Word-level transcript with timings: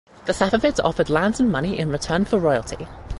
The 0.25 0.33
Safavids 0.33 0.83
offered 0.83 1.11
land 1.11 1.39
and 1.39 1.51
money 1.51 1.77
in 1.77 1.91
return 1.91 2.25
for 2.25 2.37
loyalty. 2.39 2.87